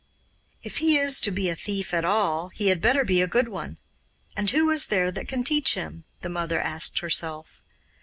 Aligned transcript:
'If 0.63 0.77
he 0.79 0.97
is 0.97 1.21
to 1.21 1.29
be 1.29 1.47
a 1.47 1.55
thief 1.55 1.93
at 1.93 2.03
all, 2.03 2.49
he 2.55 2.69
had 2.69 2.81
better 2.81 3.03
be 3.05 3.21
a 3.21 3.27
good 3.27 3.47
one. 3.47 3.77
And 4.35 4.49
who 4.49 4.67
is 4.71 4.87
there 4.87 5.11
that 5.11 5.27
can 5.27 5.43
teach 5.43 5.75
him?' 5.75 6.05
the 6.21 6.27
mother 6.29 6.59
asked 6.59 7.01
herself. 7.01 7.61